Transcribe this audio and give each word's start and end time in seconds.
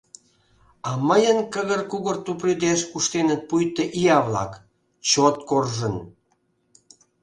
А 0.89 0.91
мыйын 1.07 1.39
кыгыр-кугыр 1.53 2.17
тупрӱдеш 2.25 2.79
куштеныт 2.91 3.41
пуйто 3.49 3.83
ия-влак— 3.99 4.53
чот 5.09 5.35
коржын. 5.49 5.95